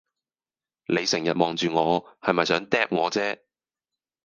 [0.87, 3.43] 你成日望住我，係咪想嗒我姐?